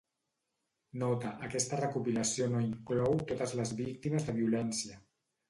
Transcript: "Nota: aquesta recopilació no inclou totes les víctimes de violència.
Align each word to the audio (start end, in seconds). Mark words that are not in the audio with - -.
"Nota: 1.03 1.33
aquesta 1.47 1.79
recopilació 1.81 2.47
no 2.55 2.63
inclou 2.69 3.19
totes 3.33 3.55
les 3.61 3.75
víctimes 3.83 4.27
de 4.31 4.37
violència. 4.41 4.99